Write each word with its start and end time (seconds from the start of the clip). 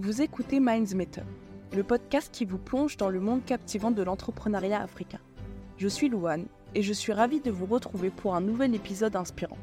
Vous 0.00 0.22
écoutez 0.22 0.60
Minds 0.60 0.94
Matter, 0.94 1.24
le 1.74 1.82
podcast 1.82 2.30
qui 2.32 2.44
vous 2.44 2.56
plonge 2.56 2.96
dans 2.96 3.08
le 3.08 3.18
monde 3.18 3.44
captivant 3.44 3.90
de 3.90 4.04
l'entrepreneuriat 4.04 4.80
africain. 4.80 5.18
Je 5.76 5.88
suis 5.88 6.08
Louane 6.08 6.46
et 6.76 6.82
je 6.82 6.92
suis 6.92 7.12
ravie 7.12 7.40
de 7.40 7.50
vous 7.50 7.66
retrouver 7.66 8.10
pour 8.10 8.36
un 8.36 8.40
nouvel 8.40 8.76
épisode 8.76 9.16
inspirant. 9.16 9.58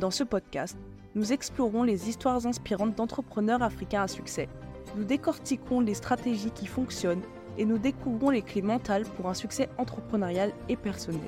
Dans 0.00 0.10
ce 0.10 0.24
podcast, 0.24 0.78
nous 1.14 1.34
explorons 1.34 1.82
les 1.82 2.08
histoires 2.08 2.46
inspirantes 2.46 2.94
d'entrepreneurs 2.94 3.62
africains 3.62 4.04
à 4.04 4.08
succès. 4.08 4.48
Nous 4.96 5.04
décortiquons 5.04 5.80
les 5.80 5.92
stratégies 5.92 6.50
qui 6.50 6.64
fonctionnent 6.64 7.20
et 7.58 7.66
nous 7.66 7.76
découvrons 7.76 8.30
les 8.30 8.40
clés 8.40 8.62
mentales 8.62 9.04
pour 9.04 9.28
un 9.28 9.34
succès 9.34 9.68
entrepreneurial 9.76 10.52
et 10.70 10.76
personnel. 10.76 11.20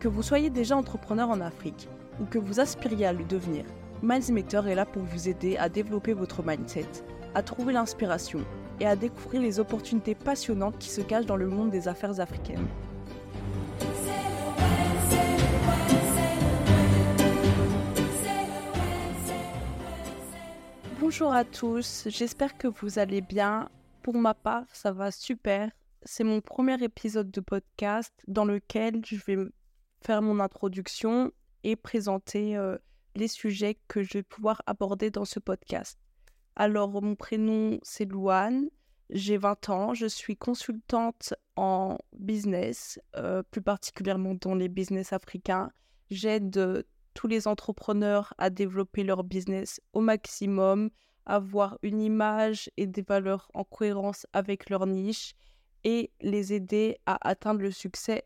Que 0.00 0.08
vous 0.08 0.22
soyez 0.22 0.50
déjà 0.50 0.76
entrepreneur 0.76 1.30
en 1.30 1.40
Afrique 1.40 1.88
ou 2.20 2.26
que 2.26 2.38
vous 2.38 2.60
aspiriez 2.60 3.06
à 3.06 3.14
le 3.14 3.24
devenir, 3.24 3.64
Matter 4.02 4.60
est 4.68 4.74
là 4.74 4.84
pour 4.84 5.02
vous 5.02 5.30
aider 5.30 5.56
à 5.56 5.70
développer 5.70 6.12
votre 6.12 6.42
mindset, 6.46 6.84
à 7.36 7.42
trouver 7.42 7.74
l'inspiration 7.74 8.40
et 8.80 8.86
à 8.86 8.96
découvrir 8.96 9.42
les 9.42 9.60
opportunités 9.60 10.14
passionnantes 10.14 10.78
qui 10.78 10.88
se 10.88 11.02
cachent 11.02 11.26
dans 11.26 11.36
le 11.36 11.46
monde 11.46 11.68
des 11.70 11.86
affaires 11.86 12.18
africaines. 12.18 12.66
Bonjour 20.98 21.30
à 21.34 21.44
tous, 21.44 22.08
j'espère 22.08 22.56
que 22.56 22.68
vous 22.68 22.98
allez 22.98 23.20
bien. 23.20 23.68
Pour 24.02 24.14
ma 24.14 24.32
part, 24.32 24.64
ça 24.72 24.92
va 24.92 25.10
super. 25.10 25.70
C'est 26.04 26.24
mon 26.24 26.40
premier 26.40 26.82
épisode 26.82 27.30
de 27.30 27.40
podcast 27.42 28.14
dans 28.26 28.46
lequel 28.46 29.04
je 29.04 29.16
vais 29.16 29.36
faire 30.00 30.22
mon 30.22 30.40
introduction 30.40 31.30
et 31.64 31.76
présenter 31.76 32.56
euh, 32.56 32.78
les 33.14 33.28
sujets 33.28 33.76
que 33.88 34.02
je 34.02 34.14
vais 34.14 34.22
pouvoir 34.22 34.62
aborder 34.66 35.10
dans 35.10 35.26
ce 35.26 35.38
podcast. 35.38 35.98
Alors, 36.56 36.88
mon 37.02 37.14
prénom, 37.14 37.78
c'est 37.82 38.06
Louane. 38.06 38.70
J'ai 39.10 39.36
20 39.36 39.68
ans. 39.68 39.94
Je 39.94 40.06
suis 40.06 40.36
consultante 40.36 41.34
en 41.54 41.98
business, 42.18 42.98
euh, 43.14 43.42
plus 43.42 43.62
particulièrement 43.62 44.34
dans 44.34 44.54
les 44.54 44.68
business 44.68 45.12
africains. 45.12 45.70
J'aide 46.10 46.56
euh, 46.56 46.82
tous 47.12 47.26
les 47.26 47.46
entrepreneurs 47.46 48.32
à 48.38 48.50
développer 48.50 49.04
leur 49.04 49.22
business 49.22 49.80
au 49.92 50.00
maximum, 50.00 50.90
avoir 51.26 51.78
une 51.82 52.00
image 52.00 52.70
et 52.76 52.86
des 52.86 53.02
valeurs 53.02 53.50
en 53.52 53.64
cohérence 53.64 54.26
avec 54.32 54.70
leur 54.70 54.86
niche 54.86 55.34
et 55.84 56.10
les 56.20 56.52
aider 56.52 56.98
à 57.06 57.28
atteindre 57.28 57.60
le 57.60 57.70
succès 57.70 58.24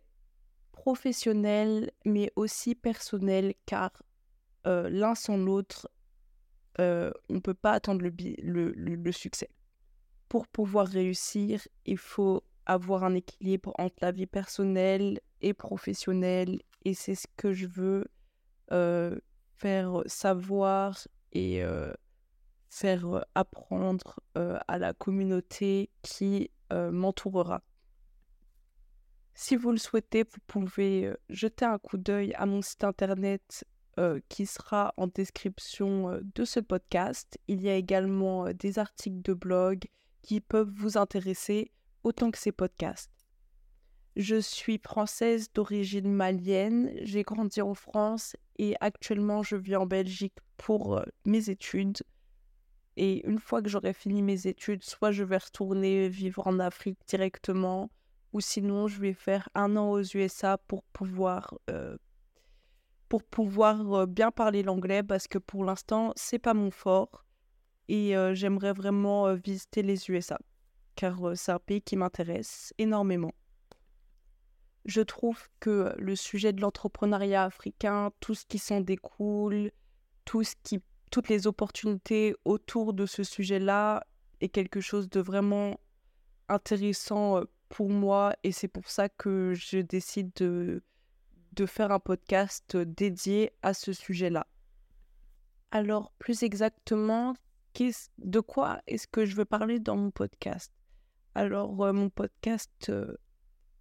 professionnel 0.73 1.91
mais 2.05 2.33
aussi 2.37 2.75
personnel 2.75 3.55
car 3.67 3.91
euh, 4.67 4.89
l'un 4.89 5.15
sans 5.15 5.37
l'autre, 5.37 5.91
euh, 6.81 7.13
on 7.29 7.35
ne 7.35 7.41
peut 7.41 7.55
pas 7.55 7.73
attendre 7.73 8.03
le, 8.03 9.13
succès. 9.13 9.51
Pour 10.29 10.47
pouvoir 10.49 10.87
réussir, 10.87 11.67
il 11.85 11.99
faut 11.99 12.43
avoir 12.67 13.05
un 13.05 13.15
équilibre 13.15 13.75
entre 13.79 13.97
la 14.01 14.13
vie 14.13 14.27
personnelle 14.27 15.21
et 15.41 15.53
professionnelle. 15.55 16.61
Et 16.85 16.95
c'est 16.95 17.15
ce 17.15 17.27
que 17.37 17.53
je 17.53 17.67
veux 17.67 18.07
euh, 18.73 19.19
faire 19.57 20.03
savoir 20.07 21.07
et 21.33 21.63
faire 22.69 23.25
apprendre 23.35 24.21
à 24.35 24.79
la 24.79 24.95
communauté 24.95 25.91
qui 26.03 26.51
m'entourera. 26.71 27.63
Si 29.35 29.57
vous 29.57 29.71
le 29.71 29.79
souhaitez, 29.79 30.25
vous 30.25 30.41
pouvez 30.47 31.13
jeter 31.29 31.65
un 31.65 31.79
coup 31.79 31.99
d'œil 31.99 32.35
à 32.35 32.47
mon 32.47 32.63
site 32.63 32.85
internet 32.85 33.65
qui 34.29 34.47
sera 34.47 34.95
en 34.97 35.07
description 35.07 36.21
de 36.35 36.45
ce 36.45 36.61
podcast. 36.61 37.39
Il 37.49 37.61
y 37.63 37.69
a 37.69 37.75
également 37.75 38.53
des 38.53 38.79
articles 38.79 39.23
de 39.23 39.35
blog 39.35 39.87
qui 40.23 40.41
peuvent 40.41 40.73
vous 40.75 40.97
intéresser 40.99 41.73
autant 42.03 42.31
que 42.31 42.39
ces 42.39 42.53
podcasts. 42.53 43.11
Je 44.17 44.41
suis 44.41 44.81
française 44.83 45.53
d'origine 45.53 46.13
malienne, 46.13 46.93
j'ai 47.03 47.23
grandi 47.23 47.63
en 47.63 47.75
France 47.75 48.37
et 48.59 48.75
actuellement 48.81 49.43
je 49.43 49.57
vis 49.57 49.77
en 49.77 49.87
Belgique 49.87 50.37
pour 50.57 51.01
mes 51.25 51.49
études. 51.49 51.99
Et 52.97 53.27
une 53.27 53.39
fois 53.39 53.63
que 53.63 53.69
j'aurai 53.69 53.93
fini 53.93 54.21
mes 54.21 54.47
études, 54.47 54.83
soit 54.83 55.13
je 55.13 55.25
vais 55.25 55.39
retourner 55.39 56.09
vivre 56.09 56.47
en 56.47 56.59
Afrique 56.59 56.99
directement, 57.07 57.91
ou 58.33 58.41
sinon 58.41 58.89
je 58.89 59.01
vais 59.01 59.15
faire 59.15 59.49
un 59.55 59.77
an 59.77 59.91
aux 59.91 60.03
USA 60.03 60.59
pour 60.59 60.83
pouvoir 60.93 61.59
pour 63.11 63.25
pouvoir 63.25 64.07
bien 64.07 64.31
parler 64.31 64.63
l'anglais 64.63 65.03
parce 65.03 65.29
que 65.29 65.37
pour 65.37 65.65
l'instant, 65.65 66.13
c'est 66.17 66.39
pas 66.39 66.55
mon 66.55 66.71
fort 66.71 67.27
et 67.89 68.15
j'aimerais 68.33 68.73
vraiment 68.73 69.35
visiter 69.35 69.83
les 69.83 70.09
USA 70.09 70.39
car 70.95 71.19
c'est 71.35 71.51
un 71.51 71.59
pays 71.59 71.83
qui 71.83 71.97
m'intéresse 71.97 72.73
énormément. 72.79 73.33
Je 74.85 75.01
trouve 75.01 75.49
que 75.59 75.93
le 75.99 76.15
sujet 76.15 76.53
de 76.53 76.61
l'entrepreneuriat 76.61 77.45
africain, 77.45 78.13
tout 78.21 78.35
ce 78.35 78.47
qui 78.47 78.59
s'en 78.59 78.81
découle, 78.81 79.73
tout 80.25 80.45
ce 80.45 80.55
qui, 80.63 80.81
toutes 81.11 81.29
les 81.29 81.47
opportunités 81.47 82.35
autour 82.45 82.95
de 82.95 83.07
ce 83.07 83.25
sujet-là 83.25 84.05
est 84.41 84.49
quelque 84.49 84.81
chose 84.81 85.11
de 85.11 85.21
vraiment 85.21 85.81
intéressant 86.49 87.41
pour 87.69 87.91
moi 87.91 88.35
et 88.45 88.53
c'est 88.53 88.69
pour 88.69 88.89
ça 88.89 89.09
que 89.09 89.53
je 89.55 89.79
décide 89.79 90.31
de, 90.37 90.83
de 91.53 91.67
faire 91.67 91.91
un 91.93 91.99
podcast 91.99 92.77
dédié 92.77 93.53
à 93.63 93.75
ce 93.75 93.93
sujet-là. 93.93 94.47
Alors, 95.71 96.13
plus 96.19 96.43
exactement, 96.43 97.35
de 98.19 98.41
quoi 98.41 98.81
est-ce 98.87 99.07
que 99.07 99.25
je 99.25 99.37
veux 99.37 99.45
parler 99.45 99.79
dans 99.79 99.97
mon 99.97 100.11
podcast? 100.11 100.73
Alors, 101.35 101.73
mon 101.73 102.11
podcast 102.11 102.93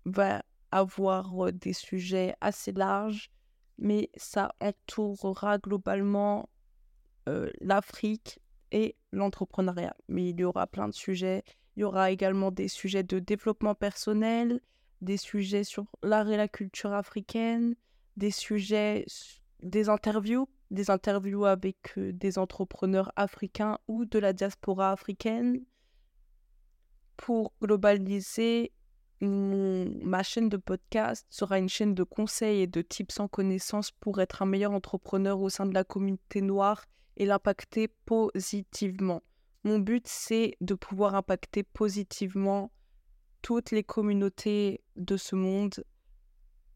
va 0.05 0.43
avoir 0.71 1.51
des 1.51 1.73
sujets 1.73 2.35
assez 2.41 2.71
larges, 2.71 3.31
mais 3.79 4.11
ça 4.15 4.53
entourera 4.61 5.57
globalement 5.57 6.49
l'Afrique 7.61 8.39
et 8.71 8.95
l'entrepreneuriat. 9.11 9.95
Mais 10.07 10.29
il 10.29 10.39
y 10.39 10.43
aura 10.43 10.67
plein 10.67 10.87
de 10.87 10.93
sujets. 10.93 11.43
Il 11.75 11.81
y 11.81 11.83
aura 11.83 12.11
également 12.11 12.51
des 12.51 12.67
sujets 12.67 13.03
de 13.03 13.19
développement 13.19 13.73
personnel, 13.73 14.61
des 15.01 15.17
sujets 15.17 15.63
sur 15.63 15.85
l'art 16.03 16.29
et 16.29 16.37
la 16.37 16.47
culture 16.47 16.93
africaine, 16.93 17.75
des 18.17 18.31
sujets, 18.31 19.05
des 19.63 19.89
interviews, 19.89 20.49
des 20.71 20.89
interviews 20.89 21.45
avec 21.45 21.93
des 21.97 22.37
entrepreneurs 22.37 23.11
africains 23.15 23.79
ou 23.87 24.05
de 24.05 24.19
la 24.19 24.33
diaspora 24.33 24.91
africaine. 24.91 25.63
Pour 27.17 27.53
globaliser, 27.61 28.71
ma 29.21 30.23
chaîne 30.23 30.49
de 30.49 30.57
podcast 30.57 31.25
sera 31.29 31.59
une 31.59 31.69
chaîne 31.69 31.93
de 31.93 32.03
conseils 32.03 32.61
et 32.61 32.67
de 32.67 32.81
tips 32.81 33.19
en 33.19 33.27
connaissances 33.27 33.91
pour 33.91 34.21
être 34.21 34.41
un 34.41 34.45
meilleur 34.45 34.71
entrepreneur 34.71 35.39
au 35.39 35.49
sein 35.49 35.65
de 35.65 35.73
la 35.73 35.83
communauté 35.83 36.41
noire 36.41 36.85
et 37.17 37.25
l'impacter 37.25 37.89
positivement. 38.05 39.23
Mon 39.65 39.79
but, 39.79 40.07
c'est 40.07 40.55
de 40.61 40.73
pouvoir 40.73 41.15
impacter 41.15 41.63
positivement 41.63 42.71
toutes 43.41 43.71
les 43.71 43.83
communautés 43.83 44.81
de 44.95 45.17
ce 45.17 45.35
monde 45.35 45.83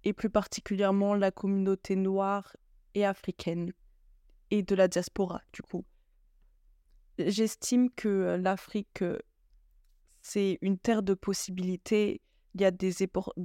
et 0.03 0.13
plus 0.13 0.29
particulièrement 0.29 1.16
la 1.16 1.31
communauté 1.31 1.96
noire 1.96 2.56
et 2.94 3.06
africaine 3.06 3.74
et 4.51 4.63
de 4.63 4.75
la 4.75 4.88
diaspora 4.88 5.41
du 5.51 5.62
coup. 5.62 5.85
J'estime 7.19 7.90
que 7.91 8.38
l'Afrique, 8.41 9.03
c'est 10.22 10.57
une 10.62 10.78
terre 10.78 11.03
de 11.03 11.13
possibilités. 11.13 12.22
Il 12.56 12.62
y 12.62 12.66
a 12.66 12.72
des, 12.72 12.94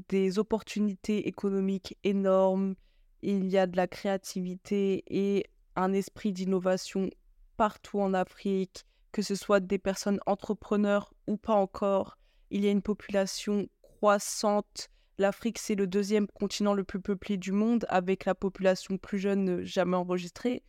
des 0.09 0.39
opportunités 0.39 1.29
économiques 1.29 1.97
énormes, 2.05 2.75
il 3.23 3.49
y 3.49 3.59
a 3.59 3.67
de 3.67 3.77
la 3.77 3.87
créativité 3.87 5.05
et 5.07 5.47
un 5.77 5.93
esprit 5.93 6.33
d'innovation 6.33 7.11
partout 7.57 8.01
en 8.01 8.15
Afrique, 8.15 8.85
que 9.13 9.23
ce 9.23 9.35
soit 9.35 9.61
des 9.61 9.79
personnes 9.79 10.21
entrepreneurs 10.27 11.13
ou 11.27 11.37
pas 11.37 11.55
encore. 11.55 12.19
Il 12.51 12.65
y 12.65 12.69
a 12.69 12.71
une 12.71 12.83
population 12.83 13.69
croissante. 13.83 14.89
L'Afrique, 15.19 15.59
c'est 15.59 15.75
le 15.75 15.87
deuxième 15.87 16.29
continent 16.29 16.75
le 16.75 16.85
plus 16.85 17.01
peuplé 17.01 17.37
du 17.37 17.53
monde, 17.53 17.85
avec 17.89 18.25
la 18.25 18.35
population 18.35 18.97
plus 18.99 19.19
jeune 19.19 19.63
jamais 19.65 19.97
enregistrée. 19.97 20.63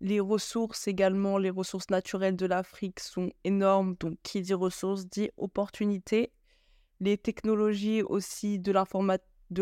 Les 0.00 0.18
ressources 0.18 0.88
également, 0.88 1.38
les 1.38 1.50
ressources 1.50 1.88
naturelles 1.88 2.36
de 2.36 2.46
l'Afrique 2.46 2.98
sont 2.98 3.30
énormes. 3.44 3.94
Donc, 4.00 4.18
qui 4.24 4.42
dit 4.42 4.54
ressources 4.54 5.06
dit 5.06 5.30
opportunités. 5.36 6.32
Les 6.98 7.16
technologies 7.16 8.02
aussi 8.02 8.58
de 8.58 8.72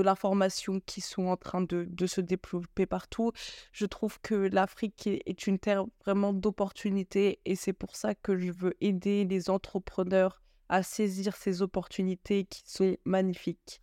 l'information 0.01 0.81
qui 0.81 1.03
sont 1.03 1.27
en 1.27 1.37
train 1.37 1.61
de, 1.61 1.87
de, 1.89 2.07
se 2.07 2.23
développer 2.23 2.87
partout. 2.87 3.33
Je 3.73 3.85
trouve 3.85 4.19
que 4.23 4.35
l'Afrique 4.35 5.07
est 5.07 5.47
une 5.47 5.59
terre 5.59 5.85
vraiment 6.05 6.33
d'opportunités 6.33 7.41
et 7.45 7.55
c'est 7.55 7.75
pour 7.75 7.95
ça 7.95 8.15
que 8.15 8.39
je 8.39 8.51
veux 8.51 8.75
aider 8.81 9.25
les 9.25 9.51
entrepreneurs 9.51 10.41
à 10.71 10.85
saisir 10.85 11.37
ces 11.37 11.63
opportunités 11.63 12.45
qui 12.45 12.63
sont 12.65 12.97
magnifiques. 13.05 13.83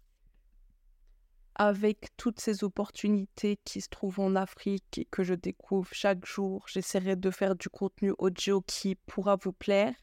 Avec 1.56 2.16
toutes 2.16 2.40
ces 2.40 2.64
opportunités 2.64 3.58
qui 3.66 3.82
se 3.82 3.90
trouvent 3.90 4.22
en 4.22 4.36
Afrique 4.36 4.98
et 4.98 5.06
que 5.06 5.24
je 5.24 5.34
découvre 5.34 5.90
chaque 5.92 6.26
jour, 6.26 6.66
j'essaierai 6.68 7.18
de 7.18 7.30
faire 7.30 7.56
du 7.56 7.68
contenu 7.68 8.14
audio 8.18 8.62
qui 8.62 8.96
pourra 8.96 9.36
vous 9.36 9.52
plaire. 9.52 9.94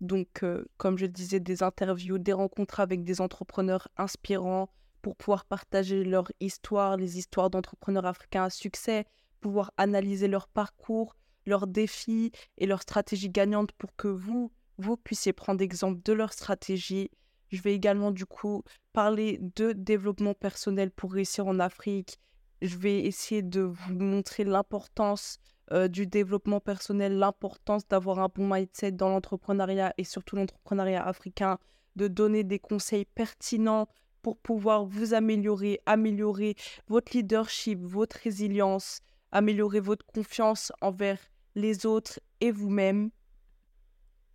Donc, 0.00 0.44
euh, 0.44 0.64
comme 0.76 0.96
je 0.96 1.06
disais, 1.06 1.40
des 1.40 1.64
interviews, 1.64 2.18
des 2.18 2.34
rencontres 2.34 2.78
avec 2.78 3.02
des 3.02 3.20
entrepreneurs 3.20 3.88
inspirants 3.96 4.70
pour 5.02 5.16
pouvoir 5.16 5.44
partager 5.44 6.04
leur 6.04 6.30
histoire, 6.38 6.96
les 6.96 7.18
histoires 7.18 7.50
d'entrepreneurs 7.50 8.06
africains 8.06 8.44
à 8.44 8.50
succès, 8.50 9.06
pouvoir 9.40 9.72
analyser 9.76 10.28
leur 10.28 10.46
parcours, 10.46 11.16
leurs 11.46 11.66
défis 11.66 12.30
et 12.58 12.66
leurs 12.66 12.82
stratégies 12.82 13.30
gagnantes 13.30 13.72
pour 13.72 13.96
que 13.96 14.06
vous, 14.06 14.52
vous 14.78 14.96
puissiez 14.96 15.32
prendre 15.32 15.60
exemple 15.60 16.00
de 16.04 16.12
leur 16.12 16.32
stratégie. 16.32 17.10
Je 17.50 17.60
vais 17.62 17.74
également 17.74 18.10
du 18.10 18.26
coup 18.26 18.62
parler 18.92 19.38
de 19.56 19.72
développement 19.72 20.34
personnel 20.34 20.90
pour 20.90 21.12
réussir 21.12 21.46
en 21.46 21.58
Afrique. 21.58 22.18
Je 22.62 22.76
vais 22.76 23.00
essayer 23.00 23.42
de 23.42 23.60
vous 23.60 23.94
montrer 23.94 24.44
l'importance 24.44 25.38
euh, 25.72 25.88
du 25.88 26.06
développement 26.06 26.60
personnel, 26.60 27.18
l'importance 27.18 27.86
d'avoir 27.86 28.20
un 28.20 28.28
bon 28.34 28.48
mindset 28.48 28.92
dans 28.92 29.10
l'entrepreneuriat 29.10 29.92
et 29.98 30.04
surtout 30.04 30.36
l'entrepreneuriat 30.36 31.04
africain, 31.04 31.58
de 31.96 32.08
donner 32.08 32.44
des 32.44 32.58
conseils 32.58 33.04
pertinents 33.04 33.88
pour 34.22 34.38
pouvoir 34.38 34.84
vous 34.84 35.14
améliorer, 35.14 35.80
améliorer 35.86 36.54
votre 36.88 37.16
leadership, 37.16 37.80
votre 37.82 38.16
résilience, 38.16 39.00
améliorer 39.32 39.80
votre 39.80 40.06
confiance 40.06 40.72
envers 40.80 41.18
les 41.54 41.86
autres 41.86 42.20
et 42.40 42.50
vous-même. 42.50 43.10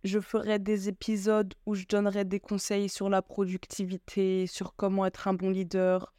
Je 0.04 0.20
ferai 0.20 0.58
des 0.58 0.90
épisodes 0.90 1.54
où 1.64 1.74
je 1.74 1.86
donnerai 1.86 2.26
des 2.26 2.38
conseils 2.38 2.90
sur 2.90 3.08
la 3.08 3.22
productivité, 3.22 4.46
sur 4.46 4.76
comment 4.76 5.06
être 5.06 5.28
un 5.28 5.32
bon 5.32 5.48
leader. 5.48 6.12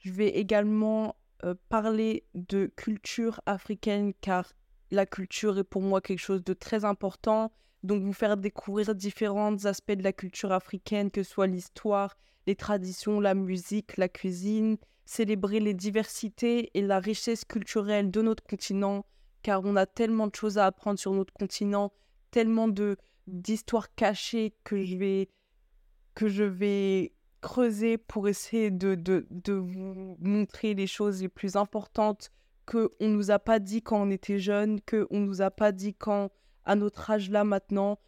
Je 0.00 0.12
vais 0.12 0.28
également 0.28 1.16
euh, 1.44 1.54
parler 1.70 2.26
de 2.34 2.70
culture 2.76 3.40
africaine 3.46 4.12
car 4.20 4.52
la 4.90 5.06
culture 5.06 5.58
est 5.58 5.64
pour 5.64 5.80
moi 5.80 6.02
quelque 6.02 6.18
chose 6.18 6.44
de 6.44 6.52
très 6.52 6.84
important. 6.84 7.50
Donc 7.82 8.02
vous 8.02 8.12
faire 8.12 8.36
découvrir 8.36 8.94
différents 8.94 9.64
aspects 9.64 9.92
de 9.92 10.04
la 10.04 10.12
culture 10.12 10.52
africaine, 10.52 11.10
que 11.10 11.22
ce 11.22 11.30
soit 11.30 11.46
l'histoire, 11.46 12.18
les 12.46 12.54
traditions, 12.54 13.18
la 13.18 13.34
musique, 13.34 13.96
la 13.96 14.10
cuisine, 14.10 14.76
célébrer 15.06 15.58
les 15.58 15.72
diversités 15.72 16.70
et 16.74 16.82
la 16.82 16.98
richesse 16.98 17.46
culturelle 17.46 18.10
de 18.10 18.20
notre 18.20 18.44
continent, 18.44 19.06
car 19.42 19.62
on 19.64 19.74
a 19.76 19.86
tellement 19.86 20.26
de 20.26 20.34
choses 20.34 20.58
à 20.58 20.66
apprendre 20.66 20.98
sur 20.98 21.12
notre 21.12 21.32
continent, 21.32 21.94
tellement 22.30 22.68
de 22.68 22.98
d'histoires 23.32 23.94
cachées 23.94 24.54
que 24.62 24.84
je 24.84 24.96
vais 24.96 25.28
que 26.14 26.28
je 26.28 26.44
vais 26.44 27.14
creuser 27.40 27.98
pour 27.98 28.28
essayer 28.28 28.70
de, 28.70 28.94
de, 28.94 29.26
de 29.30 29.54
vous 29.54 30.16
montrer 30.20 30.74
les 30.74 30.86
choses 30.86 31.22
les 31.22 31.28
plus 31.28 31.56
importantes 31.56 32.30
qu'on 32.66 32.88
ne 33.00 33.08
nous 33.08 33.30
a 33.30 33.38
pas 33.38 33.58
dit 33.58 33.82
quand 33.82 34.00
on 34.00 34.10
était 34.10 34.38
jeune, 34.38 34.80
qu'on 34.82 35.06
ne 35.10 35.26
nous 35.26 35.42
a 35.42 35.50
pas 35.50 35.72
dit 35.72 35.94
quand, 35.94 36.30
à 36.64 36.76
notre 36.76 37.10
âge 37.10 37.30
là 37.30 37.44
maintenant. 37.44 37.98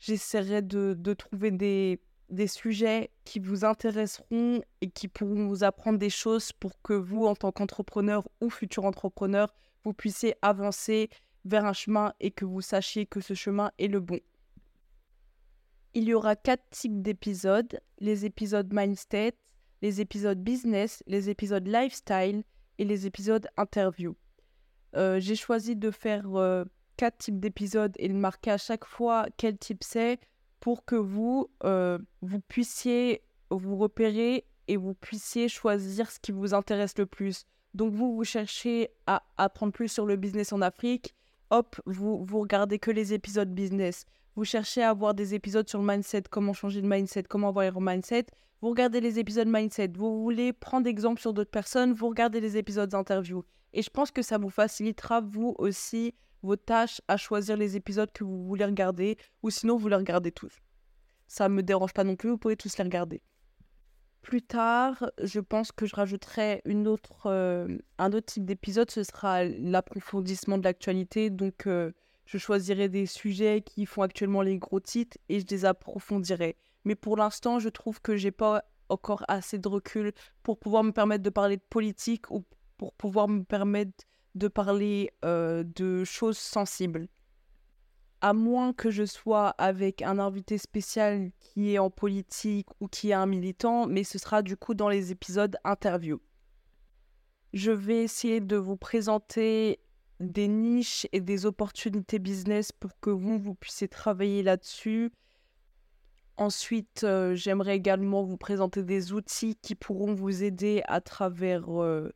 J'essaierai 0.00 0.62
de, 0.62 0.94
de 0.98 1.14
trouver 1.14 1.52
des, 1.52 2.00
des 2.28 2.48
sujets 2.48 3.10
qui 3.24 3.38
vous 3.38 3.64
intéresseront 3.64 4.62
et 4.80 4.90
qui 4.90 5.06
pourront 5.06 5.46
vous 5.46 5.62
apprendre 5.62 5.98
des 5.98 6.10
choses 6.10 6.50
pour 6.50 6.80
que 6.82 6.94
vous, 6.94 7.26
en 7.26 7.36
tant 7.36 7.52
qu'entrepreneur 7.52 8.26
ou 8.40 8.50
futur 8.50 8.84
entrepreneur, 8.84 9.54
vous 9.84 9.92
puissiez 9.92 10.34
avancer 10.42 11.08
vers 11.44 11.64
un 11.64 11.72
chemin 11.72 12.14
et 12.18 12.32
que 12.32 12.44
vous 12.44 12.60
sachiez 12.60 13.06
que 13.06 13.20
ce 13.20 13.34
chemin 13.34 13.70
est 13.78 13.88
le 13.88 14.00
bon. 14.00 14.18
Il 15.94 16.04
y 16.04 16.14
aura 16.14 16.36
quatre 16.36 16.64
types 16.70 17.02
d'épisodes, 17.02 17.78
les 17.98 18.24
épisodes 18.24 18.72
mindset, 18.72 19.34
les 19.82 20.00
épisodes 20.00 20.42
business, 20.42 21.02
les 21.06 21.28
épisodes 21.28 21.66
lifestyle 21.66 22.44
et 22.78 22.84
les 22.84 23.06
épisodes 23.06 23.46
interview. 23.58 24.16
Euh, 24.96 25.20
j'ai 25.20 25.36
choisi 25.36 25.76
de 25.76 25.90
faire 25.90 26.24
euh, 26.34 26.64
quatre 26.96 27.18
types 27.18 27.40
d'épisodes 27.40 27.92
et 27.98 28.08
de 28.08 28.14
marquer 28.14 28.52
à 28.52 28.58
chaque 28.58 28.86
fois 28.86 29.26
quel 29.36 29.58
type 29.58 29.84
c'est 29.84 30.18
pour 30.60 30.86
que 30.86 30.96
vous, 30.96 31.50
euh, 31.64 31.98
vous 32.22 32.40
puissiez 32.40 33.22
vous 33.50 33.76
repérer 33.76 34.46
et 34.68 34.78
vous 34.78 34.94
puissiez 34.94 35.48
choisir 35.48 36.10
ce 36.10 36.18
qui 36.20 36.32
vous 36.32 36.54
intéresse 36.54 36.96
le 36.96 37.04
plus. 37.04 37.44
Donc 37.74 37.92
vous, 37.92 38.14
vous 38.14 38.24
cherchez 38.24 38.88
à 39.06 39.22
apprendre 39.36 39.72
plus 39.72 39.88
sur 39.88 40.06
le 40.06 40.16
business 40.16 40.54
en 40.54 40.62
Afrique, 40.62 41.14
hop, 41.50 41.78
vous, 41.84 42.24
vous 42.24 42.40
regardez 42.40 42.78
que 42.78 42.90
les 42.90 43.12
épisodes 43.12 43.52
business. 43.52 44.06
Vous 44.34 44.44
cherchez 44.44 44.82
à 44.82 44.90
avoir 44.90 45.14
des 45.14 45.34
épisodes 45.34 45.68
sur 45.68 45.78
le 45.78 45.86
mindset, 45.86 46.22
comment 46.30 46.54
changer 46.54 46.80
de 46.80 46.88
mindset, 46.88 47.24
comment 47.24 47.48
avoir 47.48 47.76
un 47.76 47.80
mindset. 47.80 48.26
Vous 48.62 48.70
regardez 48.70 49.00
les 49.00 49.18
épisodes 49.18 49.48
mindset. 49.48 49.90
Vous 49.94 50.22
voulez 50.22 50.52
prendre 50.52 50.86
exemple 50.86 51.20
sur 51.20 51.34
d'autres 51.34 51.50
personnes, 51.50 51.92
vous 51.92 52.08
regardez 52.08 52.40
les 52.40 52.56
épisodes 52.56 52.94
interview. 52.94 53.44
Et 53.74 53.82
je 53.82 53.90
pense 53.90 54.10
que 54.10 54.22
ça 54.22 54.38
vous 54.38 54.50
facilitera, 54.50 55.20
vous 55.20 55.54
aussi, 55.58 56.14
vos 56.42 56.56
tâches 56.56 57.00
à 57.08 57.16
choisir 57.16 57.56
les 57.56 57.76
épisodes 57.76 58.10
que 58.12 58.24
vous 58.24 58.44
voulez 58.44 58.64
regarder, 58.64 59.16
ou 59.42 59.50
sinon 59.50 59.76
vous 59.76 59.88
les 59.88 59.96
regardez 59.96 60.32
tous. 60.32 60.60
Ça 61.26 61.48
ne 61.48 61.54
me 61.54 61.62
dérange 61.62 61.92
pas 61.92 62.04
non 62.04 62.16
plus, 62.16 62.30
vous 62.30 62.38
pouvez 62.38 62.56
tous 62.56 62.76
les 62.78 62.84
regarder. 62.84 63.22
Plus 64.22 64.42
tard, 64.42 65.10
je 65.22 65.40
pense 65.40 65.72
que 65.72 65.84
je 65.84 65.96
rajouterai 65.96 66.62
euh, 67.26 67.78
un 67.98 68.12
autre 68.12 68.26
type 68.26 68.44
d'épisode, 68.44 68.90
ce 68.90 69.02
sera 69.02 69.44
l'approfondissement 69.44 70.58
de 70.58 70.64
l'actualité. 70.64 71.28
Donc, 71.28 71.66
euh, 71.66 71.90
je 72.26 72.38
choisirai 72.38 72.88
des 72.88 73.06
sujets 73.06 73.62
qui 73.62 73.86
font 73.86 74.02
actuellement 74.02 74.42
les 74.42 74.58
gros 74.58 74.80
titres 74.80 75.18
et 75.28 75.40
je 75.40 75.46
les 75.46 75.64
approfondirai. 75.64 76.56
Mais 76.84 76.94
pour 76.94 77.16
l'instant, 77.16 77.58
je 77.58 77.68
trouve 77.68 78.00
que 78.00 78.16
j'ai 78.16 78.30
pas 78.30 78.64
encore 78.88 79.24
assez 79.28 79.58
de 79.58 79.68
recul 79.68 80.12
pour 80.42 80.58
pouvoir 80.58 80.84
me 80.84 80.92
permettre 80.92 81.22
de 81.22 81.30
parler 81.30 81.56
de 81.56 81.62
politique 81.68 82.30
ou 82.30 82.44
pour 82.76 82.92
pouvoir 82.94 83.28
me 83.28 83.42
permettre 83.42 84.04
de 84.34 84.48
parler 84.48 85.10
euh, 85.24 85.64
de 85.76 86.04
choses 86.04 86.38
sensibles. 86.38 87.08
À 88.20 88.32
moins 88.32 88.72
que 88.72 88.90
je 88.90 89.04
sois 89.04 89.48
avec 89.58 90.00
un 90.02 90.18
invité 90.18 90.56
spécial 90.56 91.32
qui 91.40 91.74
est 91.74 91.78
en 91.78 91.90
politique 91.90 92.68
ou 92.80 92.86
qui 92.86 93.10
est 93.10 93.14
un 93.14 93.26
militant, 93.26 93.86
mais 93.86 94.04
ce 94.04 94.18
sera 94.18 94.42
du 94.42 94.56
coup 94.56 94.74
dans 94.74 94.88
les 94.88 95.10
épisodes 95.10 95.56
interview. 95.64 96.20
Je 97.52 97.72
vais 97.72 98.04
essayer 98.04 98.40
de 98.40 98.56
vous 98.56 98.76
présenter 98.76 99.80
des 100.22 100.48
niches 100.48 101.06
et 101.12 101.20
des 101.20 101.46
opportunités 101.46 102.18
business 102.18 102.72
pour 102.72 102.98
que 103.00 103.10
vous, 103.10 103.38
vous 103.38 103.54
puissiez 103.54 103.88
travailler 103.88 104.42
là-dessus. 104.42 105.12
Ensuite, 106.36 107.04
euh, 107.04 107.34
j'aimerais 107.34 107.76
également 107.76 108.22
vous 108.22 108.36
présenter 108.36 108.82
des 108.82 109.12
outils 109.12 109.56
qui 109.56 109.74
pourront 109.74 110.14
vous 110.14 110.42
aider 110.42 110.82
à 110.86 111.00
travers 111.00 111.68
euh, 111.82 112.10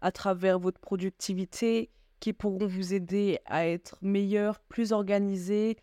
à 0.00 0.12
travers 0.12 0.58
votre 0.58 0.80
productivité, 0.80 1.90
qui 2.20 2.32
pourront 2.32 2.66
vous 2.66 2.94
aider 2.94 3.38
à 3.46 3.66
être 3.66 3.98
meilleur, 4.00 4.60
plus 4.60 4.92
organisé 4.92 5.76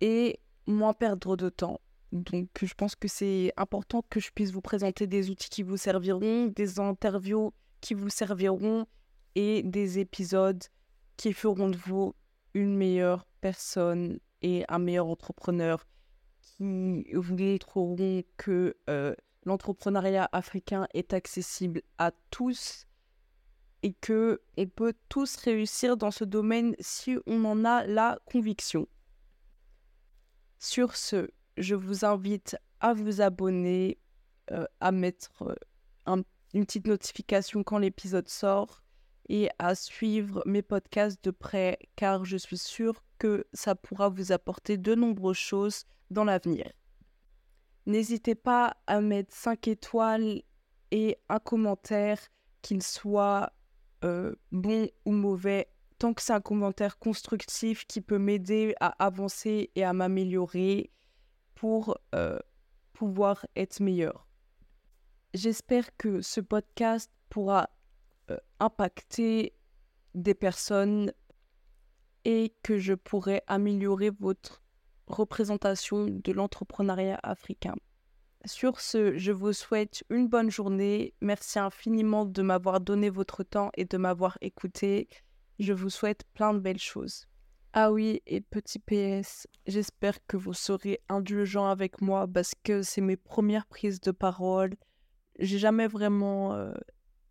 et 0.00 0.40
moins 0.66 0.94
perdre 0.94 1.36
de 1.36 1.48
temps. 1.48 1.80
Donc 2.12 2.48
je 2.62 2.74
pense 2.74 2.94
que 2.94 3.08
c'est 3.08 3.52
important 3.56 4.02
que 4.08 4.20
je 4.20 4.30
puisse 4.30 4.52
vous 4.52 4.60
présenter 4.60 5.06
des 5.06 5.30
outils 5.30 5.48
qui 5.48 5.62
vous 5.62 5.76
serviront, 5.76 6.46
des 6.46 6.78
interviews 6.78 7.52
qui 7.80 7.94
vous 7.94 8.08
serviront 8.08 8.86
et 9.34 9.62
des 9.62 9.98
épisodes 9.98 10.62
qui 11.16 11.32
feront 11.32 11.68
de 11.68 11.76
vous 11.76 12.14
une 12.54 12.76
meilleure 12.76 13.26
personne 13.40 14.18
et 14.42 14.64
un 14.68 14.78
meilleur 14.78 15.06
entrepreneur 15.06 15.86
qui 16.40 17.06
vous 17.12 17.36
montreront 17.36 17.96
que 18.36 18.76
euh, 18.88 19.14
l'entrepreneuriat 19.44 20.28
africain 20.32 20.86
est 20.94 21.12
accessible 21.12 21.82
à 21.98 22.12
tous 22.30 22.86
et 23.82 23.92
que 23.92 24.40
on 24.56 24.66
peut 24.66 24.94
tous 25.08 25.36
réussir 25.36 25.96
dans 25.96 26.10
ce 26.10 26.24
domaine 26.24 26.74
si 26.80 27.18
on 27.26 27.44
en 27.44 27.64
a 27.64 27.86
la 27.86 28.18
conviction. 28.24 28.88
Sur 30.58 30.96
ce, 30.96 31.28
je 31.58 31.74
vous 31.74 32.04
invite 32.04 32.56
à 32.80 32.94
vous 32.94 33.20
abonner, 33.20 33.98
euh, 34.50 34.66
à 34.80 34.92
mettre 34.92 35.42
euh, 35.42 36.22
une 36.54 36.64
petite 36.64 36.86
notification 36.86 37.62
quand 37.62 37.78
l'épisode 37.78 38.28
sort 38.28 38.83
et 39.28 39.48
à 39.58 39.74
suivre 39.74 40.42
mes 40.46 40.62
podcasts 40.62 41.22
de 41.24 41.30
près 41.30 41.78
car 41.96 42.24
je 42.24 42.36
suis 42.36 42.58
sûre 42.58 43.02
que 43.18 43.46
ça 43.52 43.74
pourra 43.74 44.08
vous 44.08 44.32
apporter 44.32 44.76
de 44.76 44.94
nombreuses 44.94 45.36
choses 45.36 45.84
dans 46.10 46.24
l'avenir. 46.24 46.70
N'hésitez 47.86 48.34
pas 48.34 48.76
à 48.86 49.00
mettre 49.00 49.34
5 49.34 49.68
étoiles 49.68 50.42
et 50.90 51.18
un 51.28 51.38
commentaire 51.38 52.18
qu'il 52.62 52.82
soit 52.82 53.52
euh, 54.04 54.34
bon 54.52 54.88
ou 55.04 55.12
mauvais, 55.12 55.68
tant 55.98 56.14
que 56.14 56.22
c'est 56.22 56.32
un 56.32 56.40
commentaire 56.40 56.98
constructif 56.98 57.86
qui 57.86 58.00
peut 58.00 58.18
m'aider 58.18 58.74
à 58.80 59.04
avancer 59.04 59.70
et 59.74 59.84
à 59.84 59.92
m'améliorer 59.92 60.90
pour 61.54 61.98
euh, 62.14 62.38
pouvoir 62.92 63.46
être 63.56 63.80
meilleur. 63.80 64.26
J'espère 65.34 65.96
que 65.96 66.20
ce 66.20 66.40
podcast 66.40 67.10
pourra 67.28 67.68
impacter 68.60 69.54
des 70.14 70.34
personnes 70.34 71.12
et 72.24 72.54
que 72.62 72.78
je 72.78 72.94
pourrai 72.94 73.42
améliorer 73.46 74.10
votre 74.10 74.62
représentation 75.06 76.06
de 76.06 76.32
l'entrepreneuriat 76.32 77.20
africain. 77.22 77.74
Sur 78.46 78.80
ce, 78.80 79.16
je 79.16 79.32
vous 79.32 79.52
souhaite 79.52 80.04
une 80.10 80.28
bonne 80.28 80.50
journée. 80.50 81.14
Merci 81.20 81.58
infiniment 81.58 82.24
de 82.26 82.42
m'avoir 82.42 82.80
donné 82.80 83.08
votre 83.08 83.42
temps 83.42 83.70
et 83.76 83.84
de 83.84 83.96
m'avoir 83.96 84.36
écouté. 84.40 85.08
Je 85.58 85.72
vous 85.72 85.90
souhaite 85.90 86.24
plein 86.34 86.52
de 86.52 86.58
belles 86.58 86.78
choses. 86.78 87.26
Ah 87.72 87.90
oui, 87.90 88.22
et 88.26 88.40
petit 88.40 88.78
PS, 88.78 89.48
j'espère 89.66 90.24
que 90.26 90.36
vous 90.36 90.52
serez 90.52 91.00
indulgent 91.08 91.66
avec 91.66 92.00
moi 92.00 92.28
parce 92.28 92.52
que 92.62 92.82
c'est 92.82 93.00
mes 93.00 93.16
premières 93.16 93.66
prises 93.66 94.00
de 94.00 94.10
parole. 94.10 94.74
J'ai 95.38 95.58
jamais 95.58 95.88
vraiment 95.88 96.54
euh, 96.54 96.72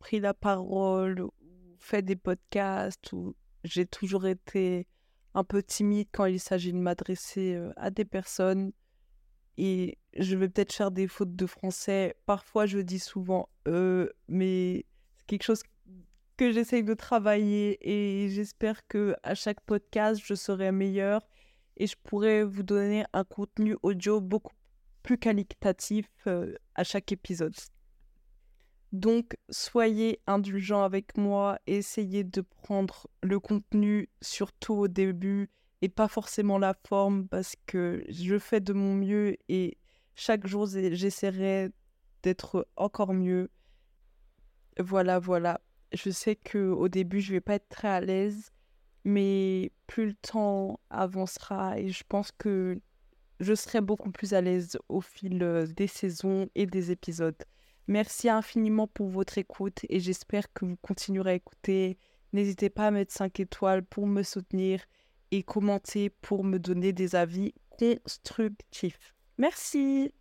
pris 0.03 0.19
la 0.19 0.33
parole 0.33 1.21
ou 1.21 1.31
fait 1.79 2.01
des 2.01 2.17
podcasts 2.17 3.13
ou 3.13 3.37
j'ai 3.63 3.85
toujours 3.85 4.27
été 4.27 4.85
un 5.33 5.45
peu 5.45 5.63
timide 5.63 6.09
quand 6.11 6.25
il 6.25 6.41
s'agit 6.41 6.73
de 6.73 6.77
m'adresser 6.77 7.55
euh, 7.55 7.71
à 7.77 7.89
des 7.89 8.03
personnes 8.03 8.73
et 9.57 9.97
je 10.17 10.35
vais 10.35 10.49
peut-être 10.49 10.73
faire 10.73 10.91
des 10.91 11.07
fautes 11.07 11.37
de 11.37 11.45
français. 11.45 12.17
Parfois, 12.25 12.65
je 12.65 12.79
dis 12.79 12.99
souvent 12.99 13.47
euh, 13.69 14.09
mais 14.27 14.85
c'est 15.15 15.25
quelque 15.25 15.43
chose 15.43 15.63
que 16.35 16.51
j'essaye 16.51 16.83
de 16.83 16.95
travailler 16.95 17.77
et 17.81 18.27
j'espère 18.27 18.85
que 18.87 19.15
à 19.23 19.35
chaque 19.35 19.61
podcast, 19.61 20.21
je 20.21 20.33
serai 20.33 20.73
meilleure 20.73 21.21
et 21.77 21.87
je 21.87 21.95
pourrai 22.03 22.43
vous 22.43 22.63
donner 22.63 23.05
un 23.13 23.23
contenu 23.23 23.77
audio 23.83 24.19
beaucoup 24.19 24.53
plus 25.01 25.17
qualitatif 25.17 26.09
euh, 26.27 26.53
à 26.75 26.83
chaque 26.83 27.13
épisode. 27.13 27.55
Donc, 28.93 29.35
soyez 29.49 30.21
indulgents 30.27 30.83
avec 30.83 31.17
moi, 31.17 31.57
essayez 31.65 32.23
de 32.23 32.41
prendre 32.41 33.07
le 33.23 33.39
contenu 33.39 34.07
surtout 34.21 34.75
au 34.75 34.87
début 34.87 35.49
et 35.81 35.89
pas 35.89 36.07
forcément 36.07 36.59
la 36.59 36.75
forme 36.87 37.27
parce 37.27 37.55
que 37.65 38.03
je 38.07 38.37
fais 38.37 38.61
de 38.61 38.71
mon 38.71 38.93
mieux 38.93 39.35
et 39.49 39.79
chaque 40.13 40.45
jour 40.45 40.67
j'essaierai 40.67 41.71
d'être 42.21 42.67
encore 42.75 43.15
mieux. 43.15 43.49
Voilà, 44.79 45.17
voilà. 45.17 45.59
Je 45.91 46.11
sais 46.11 46.35
que 46.35 46.69
au 46.69 46.87
début 46.87 47.19
je 47.19 47.33
vais 47.33 47.41
pas 47.41 47.55
être 47.55 47.69
très 47.69 47.87
à 47.87 47.99
l'aise, 47.99 48.51
mais 49.05 49.71
plus 49.87 50.05
le 50.05 50.13
temps 50.13 50.79
avancera 50.91 51.79
et 51.79 51.89
je 51.89 52.03
pense 52.07 52.31
que 52.31 52.79
je 53.39 53.55
serai 53.55 53.81
beaucoup 53.81 54.11
plus 54.11 54.35
à 54.35 54.41
l'aise 54.41 54.77
au 54.87 55.01
fil 55.01 55.41
euh, 55.41 55.65
des 55.65 55.87
saisons 55.87 56.47
et 56.53 56.67
des 56.67 56.91
épisodes. 56.91 57.43
Merci 57.87 58.29
infiniment 58.29 58.87
pour 58.87 59.09
votre 59.09 59.37
écoute 59.37 59.79
et 59.89 59.99
j'espère 59.99 60.51
que 60.53 60.65
vous 60.65 60.77
continuerez 60.81 61.31
à 61.31 61.35
écouter. 61.35 61.97
N'hésitez 62.31 62.69
pas 62.69 62.87
à 62.87 62.91
mettre 62.91 63.13
5 63.13 63.39
étoiles 63.39 63.83
pour 63.83 64.07
me 64.07 64.23
soutenir 64.23 64.81
et 65.31 65.43
commenter 65.43 66.09
pour 66.09 66.43
me 66.43 66.59
donner 66.59 66.93
des 66.93 67.15
avis 67.15 67.53
constructifs. 67.77 69.13
Merci. 69.37 70.13